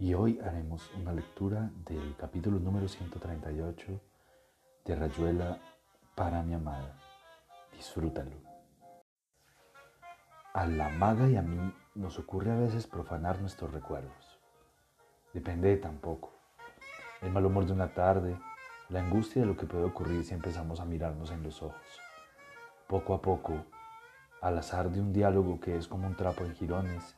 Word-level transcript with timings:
Y 0.00 0.14
hoy 0.14 0.40
haremos 0.42 0.90
una 0.98 1.12
lectura 1.12 1.70
del 1.84 2.16
capítulo 2.16 2.58
número 2.58 2.88
138 2.88 4.00
de 4.86 4.96
Rayuela 4.96 5.58
para 6.14 6.42
mi 6.42 6.54
amada. 6.54 6.96
Disfrútalo. 7.76 8.34
A 10.54 10.66
la 10.66 10.88
maga 10.88 11.28
y 11.28 11.36
a 11.36 11.42
mí 11.42 11.74
nos 11.94 12.18
ocurre 12.18 12.50
a 12.50 12.56
veces 12.56 12.86
profanar 12.86 13.42
nuestros 13.42 13.74
recuerdos. 13.74 14.38
Depende 15.34 15.68
de 15.68 15.76
tan 15.76 15.98
poco. 15.98 16.32
El 17.20 17.30
mal 17.30 17.44
humor 17.44 17.66
de 17.66 17.74
una 17.74 17.92
tarde, 17.92 18.38
la 18.88 19.00
angustia 19.00 19.42
de 19.42 19.48
lo 19.48 19.56
que 19.58 19.66
puede 19.66 19.84
ocurrir 19.84 20.24
si 20.24 20.32
empezamos 20.32 20.80
a 20.80 20.86
mirarnos 20.86 21.30
en 21.30 21.42
los 21.42 21.62
ojos. 21.62 22.00
Poco 22.88 23.12
a 23.12 23.20
poco, 23.20 23.66
al 24.40 24.56
azar 24.56 24.90
de 24.90 24.98
un 24.98 25.12
diálogo 25.12 25.60
que 25.60 25.76
es 25.76 25.86
como 25.86 26.06
un 26.06 26.16
trapo 26.16 26.46
en 26.46 26.54
jirones, 26.54 27.16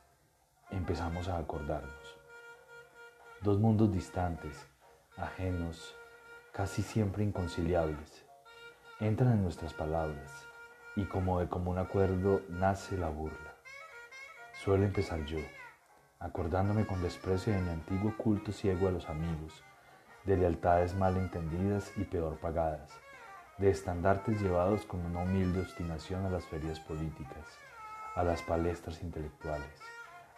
empezamos 0.69 1.29
a 1.29 1.37
acordarnos. 1.37 2.02
Dos 3.43 3.59
mundos 3.59 3.91
distantes, 3.91 4.69
ajenos, 5.17 5.93
casi 6.53 6.81
siempre 6.81 7.25
inconciliables, 7.25 8.25
entran 9.01 9.33
en 9.33 9.43
nuestras 9.43 9.73
palabras 9.73 10.31
y 10.95 11.03
como 11.03 11.41
de 11.41 11.49
común 11.49 11.77
acuerdo 11.77 12.39
nace 12.47 12.97
la 12.97 13.09
burla. 13.09 13.53
Suelo 14.63 14.85
empezar 14.85 15.25
yo, 15.25 15.39
acordándome 16.21 16.87
con 16.87 17.01
desprecio 17.01 17.51
de 17.51 17.59
mi 17.59 17.69
antiguo 17.71 18.15
culto 18.15 18.53
ciego 18.53 18.87
a 18.87 18.91
los 18.91 19.09
amigos, 19.09 19.61
de 20.23 20.37
lealtades 20.37 20.95
mal 20.95 21.17
entendidas 21.17 21.91
y 21.97 22.05
peor 22.05 22.37
pagadas, 22.37 22.91
de 23.57 23.69
estandartes 23.71 24.41
llevados 24.41 24.85
con 24.85 25.01
una 25.05 25.19
humilde 25.19 25.59
obstinación 25.59 26.25
a 26.25 26.29
las 26.29 26.45
ferias 26.45 26.79
políticas, 26.79 27.45
a 28.15 28.23
las 28.23 28.41
palestras 28.41 29.03
intelectuales, 29.03 29.81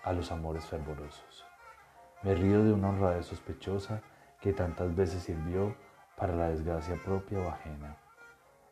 a 0.03 0.11
los 0.11 0.31
amores 0.31 0.65
fervorosos. 0.65 1.45
Me 2.25 2.33
río 2.33 2.63
de 2.63 2.73
una 2.73 2.89
honradez 2.89 3.27
sospechosa 3.27 4.01
que 4.41 4.51
tantas 4.51 4.95
veces 4.95 5.21
sirvió 5.21 5.75
para 6.17 6.35
la 6.35 6.49
desgracia 6.49 6.95
propia 7.05 7.37
o 7.37 7.47
ajena, 7.47 7.97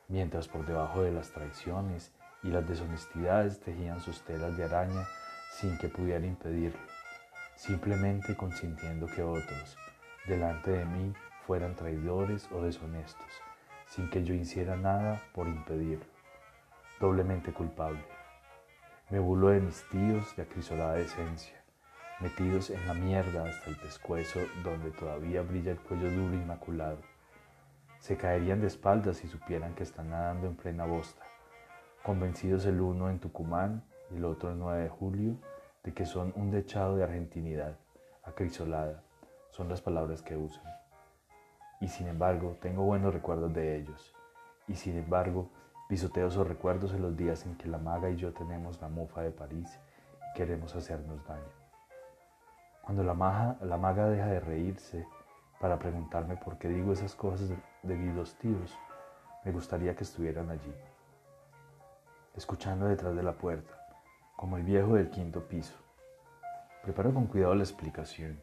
mientras 0.08 0.48
por 0.48 0.66
debajo 0.66 1.04
de 1.04 1.12
las 1.12 1.30
traiciones 1.30 2.12
y 2.42 2.48
las 2.48 2.68
deshonestidades 2.68 3.60
tejían 3.60 4.02
sus 4.02 4.24
telas 4.24 4.58
de 4.58 4.64
araña 4.64 5.06
sin 5.52 5.78
que 5.78 5.88
pudiera 5.88 6.26
impedirlo, 6.26 6.80
simplemente 7.56 8.36
consintiendo 8.36 9.06
que 9.06 9.22
otros, 9.22 9.78
delante 10.26 10.72
de 10.72 10.86
mí, 10.86 11.14
fueran 11.46 11.76
traidores 11.76 12.52
o 12.52 12.60
deshonestos, 12.64 13.30
sin 13.86 14.10
que 14.10 14.24
yo 14.24 14.34
hiciera 14.34 14.76
nada 14.78 15.22
por 15.32 15.48
impedirlo, 15.48 16.08
doblemente 17.00 17.54
culpable. 17.54 18.04
Me 19.12 19.20
burlo 19.20 19.50
de 19.50 19.62
mis 19.62 19.88
tíos 19.92 20.36
de 20.36 20.42
acrisolada 20.42 20.94
decencia, 20.94 21.63
metidos 22.24 22.70
en 22.70 22.88
la 22.88 22.94
mierda 22.94 23.44
hasta 23.44 23.70
el 23.70 23.76
pescuezo 23.76 24.40
donde 24.64 24.92
todavía 24.92 25.42
brilla 25.42 25.72
el 25.72 25.80
cuello 25.80 26.10
duro 26.10 26.34
inmaculado. 26.34 26.98
Se 28.00 28.16
caerían 28.16 28.62
de 28.62 28.68
espaldas 28.68 29.18
si 29.18 29.28
supieran 29.28 29.76
que 29.76 29.84
están 29.84 30.10
nadando 30.10 30.48
en 30.48 30.56
plena 30.56 30.86
bosta, 30.86 31.22
convencidos 32.02 32.66
el 32.66 32.80
uno 32.80 33.10
en 33.10 33.20
Tucumán 33.20 33.84
y 34.10 34.16
el 34.16 34.24
otro 34.24 34.52
el 34.52 34.58
9 34.58 34.84
de 34.84 34.90
julio 34.90 35.36
de 35.84 35.94
que 35.94 36.06
son 36.06 36.32
un 36.38 36.50
dechado 36.50 36.96
de 36.96 37.04
argentinidad, 37.04 37.78
acrisolada, 38.24 39.04
son 39.50 39.68
las 39.68 39.82
palabras 39.82 40.22
que 40.22 40.38
usan. 40.38 40.64
Y 41.82 41.90
sin 41.90 42.08
embargo, 42.08 42.58
tengo 42.62 42.84
buenos 42.84 43.14
recuerdos 43.14 43.54
de 43.54 43.76
ellos. 43.76 44.16
Y 44.70 44.76
sin 44.76 44.98
embargo, 44.98 45.50
pisoteo 45.90 46.30
esos 46.30 46.48
recuerdos 46.48 46.94
en 46.94 47.02
los 47.02 47.18
días 47.18 47.46
en 47.46 47.58
que 47.58 47.68
la 47.68 47.80
maga 47.80 48.10
y 48.10 48.16
yo 48.16 48.32
tenemos 48.32 48.80
la 48.80 48.88
mofa 48.88 49.22
de 49.24 49.32
París 49.32 49.78
y 50.32 50.38
queremos 50.38 50.74
hacernos 50.74 51.28
daño. 51.28 51.63
Cuando 52.84 53.02
la, 53.02 53.14
maga, 53.14 54.10
deja 54.10 54.26
de 54.26 54.42
reírse 54.42 55.08
para 55.62 55.80
preguntarme 55.80 56.36
por 56.36 56.58
qué 56.58 56.68
digo 56.68 56.92
esas 56.92 57.16
cosas 57.16 57.48
de, 57.48 57.58
de 57.84 57.96
mis 57.96 58.14
dos 58.14 58.36
tíos, 58.36 58.78
me 59.46 59.54
gustaría 59.54 59.96
que 59.96 60.04
estuvieran 60.04 60.50
allí, 60.50 60.76
escuchando 62.36 62.86
detrás 62.88 63.16
de 63.16 63.24
la 63.24 63.32
puerta, 63.32 63.88
como 64.36 64.58
el 64.58 64.64
viejo 64.64 64.96
del 64.96 65.10
quinto 65.10 65.48
piso. 65.48 65.78
Preparo 66.84 67.14
con 67.14 67.28
cuidado 67.28 67.56
la 67.56 67.64
explicación, 67.64 68.42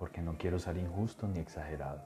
porque 0.00 0.20
no 0.20 0.36
quiero 0.36 0.58
ser 0.58 0.78
injusto 0.78 1.28
ni 1.28 1.38
exagerado. 1.38 2.02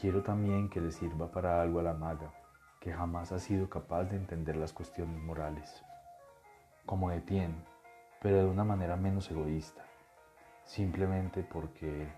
Quiero 0.00 0.22
también 0.22 0.70
que 0.70 0.80
le 0.80 0.92
sirva 0.92 1.30
para 1.30 1.60
algo 1.60 1.80
a 1.80 1.82
la 1.82 1.92
maga, 1.92 2.32
que 2.80 2.90
jamás 2.90 3.32
ha 3.32 3.38
sido 3.38 3.68
capaz 3.68 4.04
de 4.04 4.16
entender 4.16 4.56
las 4.56 4.72
cuestiones 4.72 5.20
morales, 5.22 5.84
como 6.86 7.10
Etienne, 7.10 7.62
pero 8.22 8.38
de 8.38 8.46
una 8.46 8.64
manera 8.64 8.96
menos 8.96 9.30
egoísta 9.30 9.84
simplemente 10.64 11.42
porque 11.42 12.08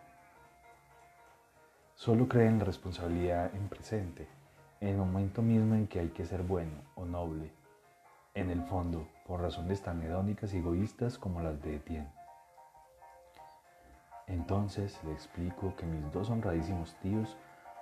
solo 1.94 2.28
cree 2.28 2.48
en 2.48 2.58
la 2.58 2.64
responsabilidad 2.64 3.54
en 3.54 3.68
presente, 3.68 4.28
en 4.80 4.88
el 4.88 4.96
momento 4.96 5.42
mismo 5.42 5.74
en 5.74 5.86
que 5.86 6.00
hay 6.00 6.08
que 6.08 6.26
ser 6.26 6.42
bueno 6.42 6.82
o 6.94 7.04
noble, 7.04 7.52
en 8.34 8.50
el 8.50 8.62
fondo, 8.64 9.08
por 9.26 9.40
razones 9.40 9.82
tan 9.82 10.02
hedónicas 10.02 10.52
y 10.54 10.58
egoístas 10.58 11.18
como 11.18 11.40
las 11.40 11.60
de 11.62 11.76
Etienne. 11.76 12.12
Entonces 14.26 14.98
le 15.04 15.12
explico 15.12 15.74
que 15.76 15.86
mis 15.86 16.12
dos 16.12 16.30
honradísimos 16.30 16.94
tíos 17.00 17.36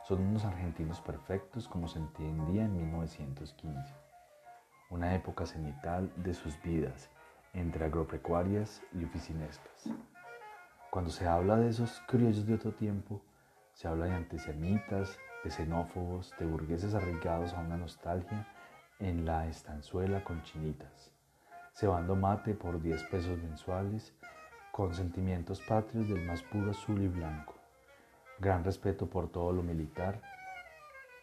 son 0.04 0.20
unos 0.20 0.44
argentinos 0.44 1.00
perfectos 1.00 1.66
como 1.66 1.88
se 1.88 1.98
entendía 1.98 2.66
en 2.66 2.76
1915, 2.76 3.94
una 4.90 5.14
época 5.14 5.46
cenital 5.46 6.12
de 6.16 6.34
sus 6.34 6.60
vidas 6.62 7.08
entre 7.54 7.86
agropecuarias 7.86 8.82
y 8.92 9.04
oficinescas. 9.04 9.88
Cuando 10.94 11.10
se 11.10 11.26
habla 11.26 11.56
de 11.56 11.70
esos 11.70 12.00
criollos 12.06 12.46
de 12.46 12.54
otro 12.54 12.70
tiempo, 12.70 13.20
se 13.72 13.88
habla 13.88 14.04
de 14.04 14.14
antisemitas, 14.14 15.18
de 15.42 15.50
xenófobos, 15.50 16.32
de 16.38 16.46
burgueses 16.46 16.94
arraigados 16.94 17.52
a 17.52 17.58
una 17.58 17.76
nostalgia 17.76 18.46
en 19.00 19.24
la 19.24 19.48
estanzuela 19.48 20.22
con 20.22 20.44
chinitas, 20.44 21.10
cebando 21.72 22.14
mate 22.14 22.54
por 22.54 22.80
10 22.80 23.02
pesos 23.10 23.36
mensuales, 23.38 24.14
con 24.70 24.94
sentimientos 24.94 25.60
patrios 25.62 26.08
del 26.08 26.24
más 26.26 26.44
puro 26.44 26.70
azul 26.70 27.02
y 27.02 27.08
blanco, 27.08 27.54
gran 28.38 28.62
respeto 28.62 29.10
por 29.10 29.32
todo 29.32 29.52
lo 29.52 29.64
militar 29.64 30.22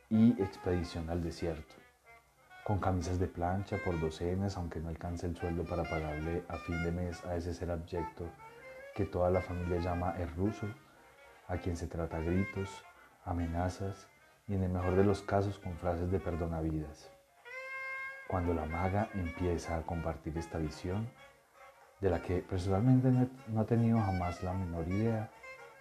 y 0.10 0.32
expedición 0.32 1.10
al 1.10 1.24
desierto, 1.24 1.76
con 2.66 2.80
camisas 2.80 3.20
de 3.20 3.28
plancha 3.28 3.78
por 3.86 3.98
docenas, 4.02 4.58
aunque 4.58 4.82
no 4.82 4.90
alcance 4.90 5.28
el 5.28 5.38
sueldo 5.38 5.64
para 5.64 5.84
pagarle 5.84 6.44
a 6.50 6.58
fin 6.58 6.84
de 6.84 6.92
mes 6.92 7.24
a 7.24 7.38
ese 7.38 7.54
ser 7.54 7.72
abyecto 7.72 8.28
que 9.02 9.08
toda 9.08 9.32
la 9.32 9.42
familia 9.42 9.80
llama 9.80 10.14
el 10.20 10.30
ruso, 10.36 10.68
a 11.48 11.58
quien 11.58 11.76
se 11.76 11.88
trata 11.88 12.20
gritos, 12.20 12.70
amenazas 13.26 14.08
y 14.48 14.54
en 14.54 14.62
el 14.62 14.70
mejor 14.70 14.96
de 14.96 15.04
los 15.04 15.24
casos 15.24 15.58
con 15.58 15.76
frases 15.78 16.12
de 16.12 16.20
perdonavidas. 16.20 17.10
Cuando 18.28 18.54
la 18.54 18.68
maga 18.68 19.10
empieza 19.16 19.76
a 19.76 19.82
compartir 19.82 20.38
esta 20.38 20.60
visión, 20.60 21.10
de 22.00 22.12
la 22.12 22.22
que 22.22 22.44
personalmente 22.44 23.10
no 23.48 23.62
ha 23.62 23.66
tenido 23.66 24.00
jamás 24.00 24.44
la 24.44 24.54
menor 24.54 24.88
idea, 24.88 25.32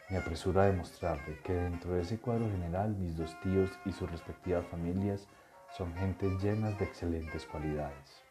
me 0.09 0.17
apresura 0.17 0.63
a 0.63 0.67
demostrarle 0.67 1.41
que 1.45 1.53
dentro 1.53 1.93
de 1.93 2.01
ese 2.01 2.19
cuadro 2.19 2.47
general 2.51 2.97
mis 2.97 3.19
dos 3.19 3.39
tíos 3.43 3.71
y 3.85 3.93
sus 3.93 4.11
respectivas 4.11 4.65
familias 4.69 5.29
son 5.77 5.95
gentes 5.97 6.43
llenas 6.43 6.79
de 6.79 6.87
excelentes 6.87 7.45
cualidades. 7.45 8.23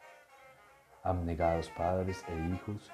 Abnegados 1.03 1.69
padres 1.77 2.25
e 2.27 2.35
hijos 2.55 2.89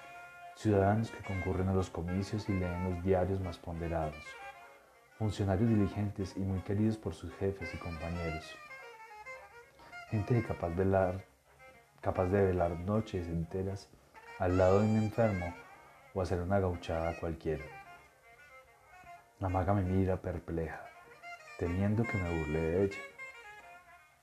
ciudadanos 0.56 1.12
que 1.12 1.24
concurren 1.24 1.68
a 1.68 1.74
los 1.74 1.90
comicios 1.90 2.48
y 2.50 2.54
leen 2.54 2.84
los 2.86 3.04
diarios 3.04 3.42
más 3.42 3.58
ponderados, 3.58 4.24
funcionarios 5.18 5.70
diligentes 5.70 6.36
y 6.38 6.40
muy 6.40 6.60
queridos 6.62 6.98
por 6.98 7.14
sus 7.14 7.34
jefes 7.36 7.74
y 7.74 7.78
compañeros, 7.78 8.46
gente 10.10 10.44
capaz 10.44 10.70
de 10.70 10.76
velar, 10.76 11.26
capaz 12.02 12.26
de 12.28 12.42
velar 12.42 12.72
noches 12.80 13.28
enteras 13.28 13.90
al 14.40 14.58
lado 14.58 14.80
de 14.80 14.88
un 14.88 14.98
enfermo 14.98 15.54
o 16.14 16.22
hacer 16.22 16.40
una 16.40 16.60
gauchada 16.60 17.18
cualquiera. 17.20 17.66
La 19.40 19.50
maga 19.50 19.74
me 19.74 19.82
mira 19.82 20.22
perpleja, 20.22 20.82
temiendo 21.60 22.04
que 22.04 22.18
me 22.18 22.40
burle 22.40 22.62
de 22.62 22.84
ella. 22.86 22.98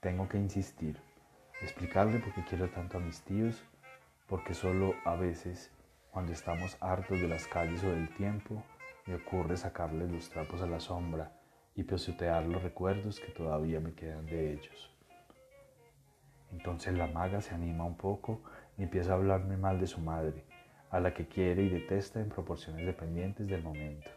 Tengo 0.01 0.27
que 0.29 0.39
insistir, 0.39 0.99
explicarle 1.61 2.19
por 2.19 2.33
qué 2.33 2.43
quiero 2.45 2.71
tanto 2.71 2.97
a 2.97 3.01
mis 3.01 3.21
tíos, 3.21 3.63
porque 4.27 4.55
solo 4.55 4.95
a 5.05 5.15
veces 5.15 5.71
cuando 6.13 6.33
estamos 6.33 6.77
hartos 6.81 7.23
de 7.23 7.27
las 7.27 7.49
calles 7.49 7.83
o 7.85 7.89
del 7.89 8.11
tiempo, 8.11 8.63
me 9.07 9.15
ocurre 9.15 9.57
sacarles 9.57 10.13
los 10.13 10.29
trapos 10.29 10.61
a 10.61 10.67
la 10.67 10.79
sombra 10.79 11.33
y 11.75 11.85
pisotear 11.85 12.45
los 12.45 12.63
recuerdos 12.63 13.19
que 13.19 13.33
todavía 13.33 13.81
me 13.81 13.95
quedan 13.95 14.27
de 14.27 14.53
ellos. 14.53 14.95
Entonces 16.53 16.93
la 16.93 17.07
maga 17.07 17.41
se 17.41 17.55
anima 17.55 17.85
un 17.85 17.97
poco 17.97 18.43
y 18.77 18.83
empieza 18.83 19.13
a 19.13 19.15
hablarme 19.15 19.57
mal 19.57 19.81
de 19.81 19.87
su 19.87 20.01
madre, 20.01 20.45
a 20.91 21.01
la 21.01 21.15
que 21.15 21.29
quiere 21.29 21.63
y 21.63 21.71
detesta 21.71 22.21
en 22.21 22.29
proporciones 22.29 22.85
dependientes 22.85 23.49
del 23.49 23.63
momento. 23.63 24.11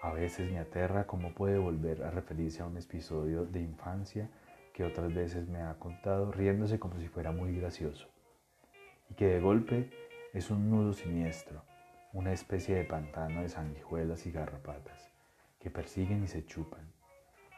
A 0.00 0.12
veces 0.12 0.50
me 0.50 0.58
aterra 0.58 1.06
cómo 1.06 1.34
puede 1.34 1.58
volver 1.58 2.04
a 2.04 2.10
referirse 2.10 2.62
a 2.62 2.66
un 2.66 2.78
episodio 2.78 3.44
de 3.44 3.60
infancia 3.60 4.30
que 4.72 4.84
otras 4.84 5.12
veces 5.12 5.46
me 5.46 5.60
ha 5.60 5.74
contado 5.74 6.32
riéndose 6.32 6.78
como 6.78 6.98
si 6.98 7.08
fuera 7.08 7.32
muy 7.32 7.54
gracioso, 7.54 8.08
y 9.10 9.14
que 9.14 9.26
de 9.26 9.40
golpe 9.40 9.90
es 10.36 10.50
un 10.50 10.68
nudo 10.68 10.92
siniestro, 10.92 11.62
una 12.12 12.30
especie 12.30 12.74
de 12.74 12.84
pantano 12.84 13.40
de 13.40 13.48
sanguijuelas 13.48 14.26
y 14.26 14.30
garrapatas 14.30 15.10
que 15.58 15.70
persiguen 15.70 16.24
y 16.24 16.26
se 16.26 16.44
chupan. 16.44 16.92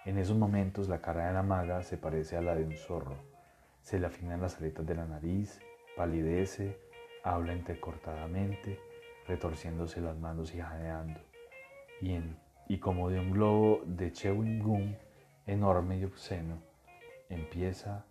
En 0.05 0.17
esos 0.17 0.37
momentos 0.37 0.89
la 0.89 1.01
cara 1.01 1.27
de 1.27 1.33
la 1.33 1.43
maga 1.43 1.83
se 1.83 1.99
parece 1.99 2.37
a 2.37 2.41
la 2.41 2.55
de 2.55 2.63
un 2.63 2.77
zorro, 2.77 3.17
se 3.83 3.99
le 3.99 4.07
afinan 4.07 4.41
las 4.41 4.59
aletas 4.59 4.87
de 4.87 4.95
la 4.95 5.07
nariz, 5.07 5.61
palidece, 5.97 6.79
habla 7.25 7.53
entrecortadamente, 7.53 8.79
retorciéndose 9.27 10.01
las 10.01 10.17
manos 10.17 10.55
y 10.55 10.61
jadeando, 10.61 11.19
y, 12.01 12.17
y 12.69 12.79
como 12.79 13.11
de 13.11 13.19
un 13.19 13.33
globo 13.33 13.83
de 13.87 14.13
chewing 14.13 14.61
gum 14.61 14.95
enorme 15.47 15.99
y 15.99 16.05
obsceno, 16.05 16.63
empieza 17.29 18.05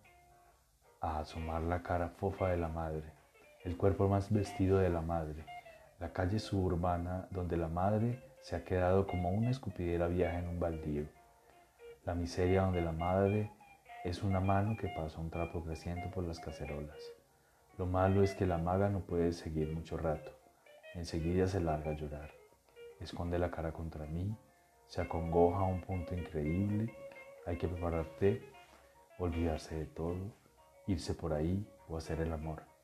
a 1.00 1.20
asomar 1.20 1.62
la 1.62 1.82
cara 1.84 2.10
fofa 2.10 2.50
de 2.50 2.58
la 2.58 2.68
madre, 2.68 3.17
el 3.68 3.76
cuerpo 3.76 4.08
más 4.08 4.32
vestido 4.32 4.78
de 4.78 4.90
la 4.90 5.02
madre, 5.02 5.44
la 6.00 6.14
calle 6.14 6.40
suburbana 6.40 7.28
donde 7.32 7.58
la 7.58 7.68
madre 7.68 8.24
se 8.42 8.56
ha 8.56 8.64
quedado 8.64 9.06
como 9.08 9.30
una 9.30 9.50
escupidera 9.50 10.08
vieja 10.08 10.40
en 10.40 10.48
un 10.48 10.58
baldío, 10.58 11.04
la 12.06 12.16
miseria 12.16 12.62
donde 12.62 12.82
la 12.82 12.94
madre 12.94 13.52
es 14.06 14.24
una 14.24 14.40
mano 14.40 14.78
que 14.78 14.88
pasa 14.88 15.20
un 15.20 15.30
trapo 15.30 15.66
creciente 15.66 16.08
por 16.08 16.24
las 16.24 16.40
cacerolas. 16.40 16.98
Lo 17.78 17.86
malo 17.86 18.24
es 18.24 18.36
que 18.36 18.46
la 18.46 18.58
maga 18.58 18.88
no 18.88 19.02
puede 19.02 19.34
seguir 19.34 19.76
mucho 19.76 19.98
rato. 19.98 20.32
Enseguida 20.96 21.46
se 21.46 21.60
larga 21.60 21.92
a 21.92 21.96
llorar. 21.96 22.32
Esconde 23.02 23.38
la 23.38 23.52
cara 23.52 23.74
contra 23.74 24.06
mí, 24.06 24.34
se 24.86 25.02
acongoja 25.02 25.60
a 25.60 25.66
un 25.66 25.82
punto 25.82 26.16
increíble. 26.16 26.96
Hay 27.46 27.58
que 27.58 27.68
prepararte, 27.68 28.50
olvidarse 29.20 29.76
de 29.76 29.86
todo, 29.88 30.32
irse 30.88 31.14
por 31.14 31.34
ahí 31.34 31.68
o 31.90 31.98
hacer 31.98 32.22
el 32.22 32.32
amor. 32.32 32.77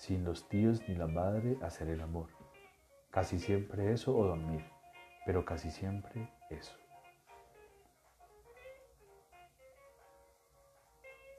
Sin 0.00 0.24
los 0.24 0.48
tíos 0.48 0.80
ni 0.88 0.94
la 0.94 1.06
madre, 1.06 1.58
hacer 1.60 1.90
el 1.90 2.00
amor. 2.00 2.30
Casi 3.10 3.38
siempre 3.38 3.92
eso 3.92 4.16
o 4.16 4.24
dormir, 4.24 4.64
pero 5.26 5.44
casi 5.44 5.70
siempre 5.70 6.26
eso. 6.48 6.72